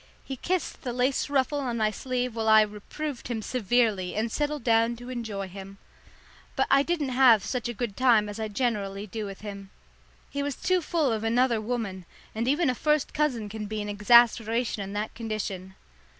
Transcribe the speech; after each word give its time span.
He 0.23 0.35
kissed 0.35 0.81
the 0.81 0.93
lace 0.93 1.29
ruffle 1.29 1.59
on 1.59 1.77
my 1.77 1.91
sleeve 1.91 2.33
while 2.35 2.49
I 2.49 2.63
reproved 2.63 3.27
him 3.27 3.43
severely 3.43 4.15
and 4.15 4.31
settled 4.31 4.63
down 4.63 4.95
to 4.95 5.09
enjoy 5.11 5.47
him. 5.47 5.77
But 6.55 6.65
I 6.71 6.81
didn't 6.81 7.09
have 7.09 7.45
such 7.45 7.69
a 7.69 7.73
good 7.75 7.95
time 7.95 8.27
as 8.27 8.39
I 8.39 8.47
generally 8.47 9.05
do 9.05 9.27
with 9.27 9.41
him. 9.41 9.69
He 10.31 10.41
was 10.41 10.55
too 10.55 10.81
full 10.81 11.11
of 11.11 11.23
another 11.23 11.61
woman, 11.61 12.05
and 12.33 12.47
even 12.47 12.67
a 12.67 12.73
first 12.73 13.13
cousin 13.13 13.47
can 13.47 13.67
be 13.67 13.79
an 13.79 13.89
exasperation 13.89 14.81
in 14.81 14.93
that 14.93 15.13
condition. 15.13 15.75